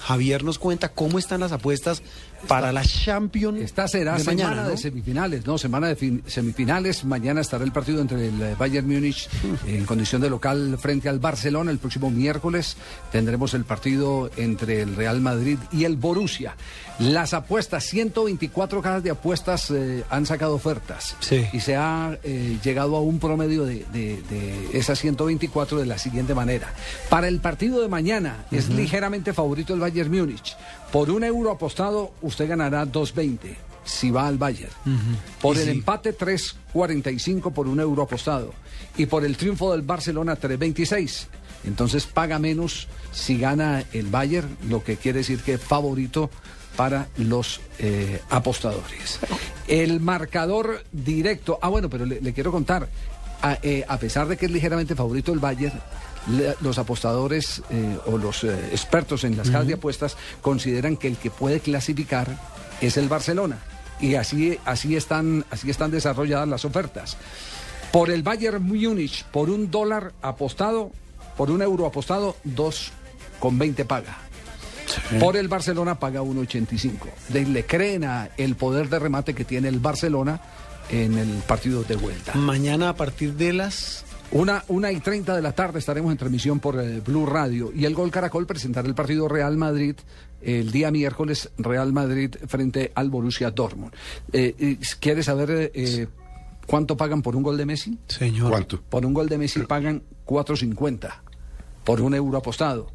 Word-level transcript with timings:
Javier 0.00 0.44
nos 0.44 0.58
cuenta 0.58 0.88
cómo 0.90 1.18
están 1.18 1.40
las 1.40 1.52
apuestas 1.52 2.02
para 2.48 2.70
la 2.72 2.84
Champions. 2.84 3.60
Esta 3.60 3.88
será 3.88 4.14
de 4.14 4.20
semana 4.24 4.44
mañana, 4.48 4.62
¿no? 4.64 4.68
de 4.70 4.76
semifinales, 4.76 5.46
no, 5.46 5.58
semana 5.58 5.88
de 5.88 5.96
fin- 5.96 6.22
semifinales. 6.26 7.04
Mañana 7.04 7.40
estará 7.40 7.64
el 7.64 7.72
partido 7.72 8.00
entre 8.00 8.28
el 8.28 8.42
eh, 8.42 8.54
Bayern 8.58 8.86
Múnich 8.86 9.28
en 9.66 9.84
condición 9.84 10.20
de 10.20 10.28
local 10.30 10.76
frente 10.80 11.08
al 11.08 11.18
Barcelona. 11.18 11.70
El 11.70 11.78
próximo 11.78 12.10
miércoles 12.10 12.76
tendremos 13.10 13.54
el 13.54 13.64
partido 13.64 14.30
entre 14.36 14.82
el 14.82 14.96
Real 14.96 15.20
Madrid 15.20 15.58
y 15.72 15.84
el 15.84 15.96
Borussia. 15.96 16.56
Las 16.98 17.32
apuestas, 17.34 17.84
124 17.84 18.82
cajas 18.82 19.02
de 19.02 19.10
apuestas 19.10 19.70
eh, 19.70 20.04
han 20.10 20.26
sacado 20.26 20.54
ofertas. 20.54 21.16
Sí. 21.20 21.46
Y 21.52 21.60
se 21.60 21.76
ha 21.76 22.18
eh, 22.22 22.58
llegado 22.62 22.96
a 22.96 23.00
un 23.00 23.18
promedio 23.18 23.64
de, 23.64 23.84
de- 23.92 24.22
de 24.30 24.78
esas 24.78 24.98
124 24.98 25.78
de 25.78 25.86
la 25.86 25.98
siguiente 25.98 26.34
manera. 26.34 26.72
Para 27.08 27.28
el 27.28 27.40
partido 27.40 27.80
de 27.82 27.88
mañana 27.88 28.44
es 28.50 28.68
ligeramente 28.68 29.32
favorito 29.32 29.75
el 29.76 29.80
Bayern 29.80 30.10
Múnich. 30.10 30.56
Por 30.90 31.10
un 31.10 31.24
euro 31.24 31.52
apostado, 31.52 32.12
usted 32.22 32.48
ganará 32.48 32.84
2.20 32.84 33.38
si 33.84 34.10
va 34.10 34.26
al 34.26 34.36
Bayern. 34.36 34.72
Por 35.40 35.56
Y 35.56 35.60
el 35.60 35.68
empate, 35.68 36.16
3.45 36.16 37.52
por 37.52 37.68
un 37.68 37.80
euro 37.80 38.02
apostado. 38.02 38.52
Y 38.96 39.06
por 39.06 39.24
el 39.24 39.36
triunfo 39.36 39.72
del 39.72 39.82
Barcelona, 39.82 40.36
3.26. 40.36 41.26
Entonces 41.64 42.06
paga 42.06 42.38
menos 42.38 42.88
si 43.12 43.38
gana 43.38 43.84
el 43.92 44.06
Bayern, 44.06 44.56
lo 44.68 44.82
que 44.82 44.96
quiere 44.96 45.18
decir 45.18 45.40
que 45.40 45.54
es 45.54 45.60
favorito 45.60 46.30
para 46.76 47.08
los 47.16 47.60
eh, 47.78 48.20
apostadores. 48.28 49.18
El 49.66 50.00
marcador 50.00 50.84
directo. 50.92 51.58
Ah, 51.62 51.68
bueno, 51.68 51.88
pero 51.88 52.04
le, 52.04 52.20
le 52.20 52.32
quiero 52.32 52.52
contar. 52.52 52.88
A, 53.42 53.58
eh, 53.62 53.84
a 53.86 53.98
pesar 53.98 54.28
de 54.28 54.36
que 54.36 54.46
es 54.46 54.52
ligeramente 54.52 54.94
favorito 54.94 55.32
el 55.32 55.38
Bayern, 55.38 55.78
le- 56.30 56.54
los 56.60 56.78
apostadores 56.78 57.62
eh, 57.70 57.98
o 58.06 58.18
los 58.18 58.44
eh, 58.44 58.68
expertos 58.72 59.24
en 59.24 59.36
las 59.36 59.48
casas 59.50 59.66
de 59.68 59.74
apuestas 59.74 60.16
consideran 60.42 60.96
que 60.96 61.08
el 61.08 61.16
que 61.16 61.30
puede 61.30 61.60
clasificar 61.60 62.38
es 62.80 62.96
el 62.96 63.08
Barcelona. 63.08 63.58
Y 64.00 64.14
así, 64.16 64.58
así, 64.64 64.94
están, 64.96 65.44
así 65.50 65.70
están 65.70 65.90
desarrolladas 65.90 66.46
las 66.48 66.64
ofertas. 66.64 67.16
Por 67.92 68.10
el 68.10 68.22
Bayern 68.22 68.62
Múnich, 68.62 69.24
por 69.26 69.48
un 69.48 69.70
dólar 69.70 70.12
apostado, 70.20 70.90
por 71.36 71.50
un 71.50 71.62
euro 71.62 71.86
apostado, 71.86 72.36
2,20 73.40 73.86
paga. 73.86 74.18
Por 75.18 75.36
el 75.36 75.48
Barcelona 75.48 75.98
paga 75.98 76.22
1,85. 76.22 76.90
Le, 77.32 77.44
le 77.46 77.64
creen 77.66 78.04
a 78.04 78.28
el 78.36 78.54
poder 78.56 78.88
de 78.88 78.98
remate 78.98 79.34
que 79.34 79.44
tiene 79.44 79.68
el 79.68 79.80
Barcelona 79.80 80.40
en 80.90 81.18
el 81.18 81.28
partido 81.46 81.82
de 81.82 81.96
vuelta. 81.96 82.34
Mañana 82.34 82.90
a 82.90 82.94
partir 82.96 83.34
de 83.34 83.52
las... 83.52 84.04
Una, 84.32 84.64
una 84.68 84.92
y 84.92 85.00
30 85.00 85.36
de 85.36 85.42
la 85.42 85.52
tarde 85.52 85.78
estaremos 85.78 86.10
en 86.10 86.18
transmisión 86.18 86.58
por 86.60 86.80
eh, 86.80 87.00
Blue 87.00 87.26
Radio 87.26 87.72
y 87.74 87.84
el 87.84 87.94
Gol 87.94 88.10
Caracol 88.10 88.46
presentará 88.46 88.88
el 88.88 88.94
partido 88.94 89.28
Real 89.28 89.56
Madrid 89.56 89.96
el 90.42 90.70
día 90.70 90.90
miércoles 90.90 91.50
Real 91.58 91.92
Madrid 91.92 92.34
frente 92.46 92.92
al 92.94 93.10
Borussia 93.10 93.50
Dortmund. 93.50 93.92
Eh, 94.32 94.54
eh, 94.58 94.78
¿Quiere 95.00 95.22
saber 95.22 95.72
eh, 95.74 96.06
cuánto 96.66 96.96
pagan 96.96 97.22
por 97.22 97.36
un 97.36 97.42
gol 97.42 97.56
de 97.56 97.66
Messi? 97.66 97.98
Señor. 98.08 98.50
¿Cuánto? 98.50 98.80
Por 98.80 99.04
un 99.04 99.14
gol 99.14 99.28
de 99.28 99.38
Messi 99.38 99.60
pagan 99.62 100.02
4.50 100.26 101.12
por 101.84 102.00
un 102.00 102.14
euro 102.14 102.38
apostado. 102.38 102.92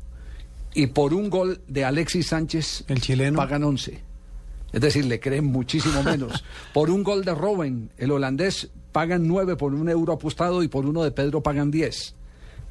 Y 0.74 0.88
por 0.88 1.14
un 1.14 1.30
gol 1.30 1.62
de 1.68 1.84
Alexis 1.84 2.28
Sánchez 2.28 2.86
El 2.88 3.02
chileno. 3.02 3.38
pagan 3.38 3.64
11. 3.64 4.02
Es 4.72 4.82
decir, 4.82 5.06
le 5.06 5.20
creen 5.20 5.46
muchísimo 5.46 6.02
menos. 6.04 6.44
por 6.74 6.90
un 6.90 7.04
gol 7.04 7.26
de 7.26 7.36
Robben, 7.36 7.92
el 7.98 8.12
holandés, 8.12 8.70
pagan 8.92 9.28
9 9.28 9.56
por 9.56 9.74
un 9.74 9.90
euro 9.90 10.14
apostado 10.14 10.64
y 10.64 10.68
por 10.68 10.86
uno 10.86 11.04
de 11.04 11.12
Pedro 11.12 11.42
pagan 11.42 11.72
10. 11.72 12.16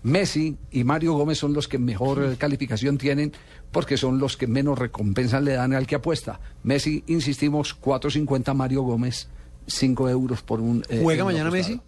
Messi 0.03 0.57
y 0.71 0.85
Mario 0.85 1.13
Gómez 1.13 1.39
son 1.39 1.53
los 1.53 1.69
que 1.69 1.79
mejor 1.79 2.37
calificación 2.39 2.97
tienen 2.97 3.33
porque 3.71 3.97
son 3.97 4.19
los 4.19 4.37
que 4.37 4.47
menos 4.47 4.79
recompensa 4.79 5.41
le 5.41 5.53
dan 5.53 5.75
al 5.75 5.87
que 5.87 5.97
apuesta. 5.97 6.41
Messi, 6.63 7.05
insistimos, 7.07 7.79
4.50, 7.79 8.55
Mario 8.55 8.83
Gómez, 8.83 9.29
5 9.71 10.09
euros 10.09 10.43
por 10.43 10.61
un... 10.61 10.85
eh, 10.89 11.01
¿Juega 11.03 11.25
mañana. 11.25 11.51
Messi? 11.51 11.81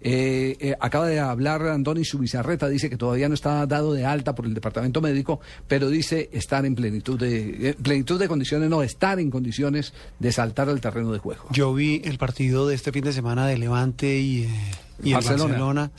Eh, 0.00 0.56
eh, 0.60 0.76
acaba 0.78 1.08
de 1.08 1.18
hablar 1.18 1.66
Andoni 1.66 2.04
Subizarreta, 2.04 2.68
dice 2.68 2.88
que 2.88 2.96
todavía 2.96 3.28
no 3.28 3.34
está 3.34 3.66
dado 3.66 3.92
de 3.94 4.04
alta 4.06 4.32
por 4.34 4.46
el 4.46 4.54
departamento 4.54 5.00
médico, 5.00 5.40
pero 5.66 5.88
dice 5.88 6.30
estar 6.32 6.64
en 6.64 6.76
plenitud 6.76 7.18
de, 7.18 7.70
eh, 7.70 7.74
plenitud 7.82 8.18
de 8.18 8.28
condiciones, 8.28 8.70
no, 8.70 8.82
estar 8.84 9.18
en 9.18 9.28
condiciones 9.28 9.92
de 10.20 10.30
saltar 10.30 10.68
al 10.68 10.80
terreno 10.80 11.10
de 11.12 11.18
juego. 11.18 11.46
Yo 11.50 11.74
vi 11.74 12.00
el 12.04 12.16
partido 12.16 12.68
de 12.68 12.76
este 12.76 12.92
fin 12.92 13.02
de 13.02 13.12
semana 13.12 13.46
de 13.48 13.58
Levante 13.58 14.18
y, 14.18 14.44
eh, 14.44 14.48
y 15.02 15.08
el 15.08 15.14
Barcelona. 15.14 15.90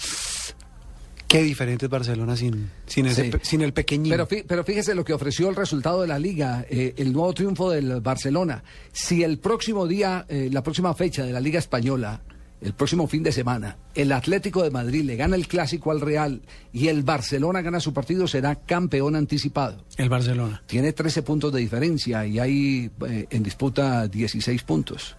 Qué 1.29 1.43
diferente 1.43 1.85
es 1.85 1.91
Barcelona 1.91 2.35
sin, 2.35 2.71
sin, 2.87 3.05
ese 3.05 3.25
Sí. 3.25 3.29
pe- 3.29 3.39
sin 3.43 3.61
el 3.61 3.71
pequeñín. 3.71 4.09
Pero, 4.11 4.27
fí- 4.27 4.43
pero 4.47 4.63
fíjese 4.63 4.95
lo 4.95 5.05
que 5.05 5.13
ofreció 5.13 5.47
el 5.47 5.55
resultado 5.55 6.01
de 6.01 6.07
la 6.07 6.17
liga, 6.19 6.65
eh, 6.69 6.95
el 6.97 7.13
nuevo 7.13 7.31
triunfo 7.33 7.69
del 7.69 8.01
Barcelona. 8.01 8.63
Si 8.91 9.23
el 9.23 9.37
próximo 9.37 9.85
día, 9.87 10.25
eh, 10.27 10.49
la 10.51 10.63
próxima 10.63 10.93
fecha 10.95 11.23
de 11.23 11.31
la 11.31 11.39
Liga 11.39 11.59
Española, 11.59 12.21
el 12.61 12.73
próximo 12.73 13.07
fin 13.07 13.21
de 13.23 13.31
semana, 13.31 13.77
el 13.93 14.11
Atlético 14.11 14.63
de 14.63 14.71
Madrid 14.71 15.03
le 15.03 15.15
gana 15.17 15.35
el 15.35 15.47
clásico 15.47 15.91
al 15.91 16.01
Real 16.01 16.41
y 16.73 16.87
el 16.87 17.03
Barcelona 17.03 17.61
gana 17.61 17.79
su 17.79 17.93
partido, 17.93 18.27
será 18.27 18.55
campeón 18.55 19.15
anticipado. 19.15 19.85
El 19.97 20.09
Barcelona. 20.09 20.63
Tiene 20.65 20.91
13 20.93 21.21
puntos 21.21 21.53
de 21.53 21.59
diferencia 21.59 22.25
y 22.25 22.39
hay 22.39 22.89
eh, 23.07 23.27
en 23.29 23.43
disputa 23.43 24.07
16 24.07 24.63
puntos. 24.63 25.15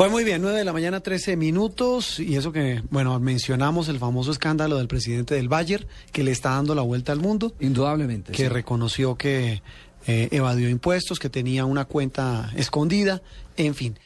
Pues 0.00 0.10
muy 0.10 0.24
bien, 0.24 0.40
9 0.40 0.56
de 0.56 0.64
la 0.64 0.72
mañana, 0.72 1.00
13 1.00 1.36
minutos. 1.36 2.20
Y 2.20 2.34
eso 2.36 2.52
que, 2.52 2.82
bueno, 2.88 3.20
mencionamos 3.20 3.90
el 3.90 3.98
famoso 3.98 4.30
escándalo 4.30 4.78
del 4.78 4.88
presidente 4.88 5.34
del 5.34 5.50
Bayern, 5.50 5.84
que 6.10 6.24
le 6.24 6.30
está 6.30 6.52
dando 6.52 6.74
la 6.74 6.80
vuelta 6.80 7.12
al 7.12 7.18
mundo, 7.18 7.52
Indudablemente. 7.60 8.32
que 8.32 8.44
sí. 8.44 8.48
reconoció 8.48 9.16
que 9.16 9.60
eh, 10.06 10.28
evadió 10.30 10.70
impuestos, 10.70 11.18
que 11.18 11.28
tenía 11.28 11.66
una 11.66 11.84
cuenta 11.84 12.50
escondida, 12.56 13.20
en 13.58 13.74
fin. 13.74 13.98